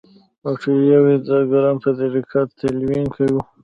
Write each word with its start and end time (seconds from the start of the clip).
باکټریاوې 0.43 1.15
د 1.27 1.29
ګرام 1.51 1.75
په 1.83 1.89
طریقه 1.99 2.39
تلوین 2.57 3.05
کوو. 3.15 3.39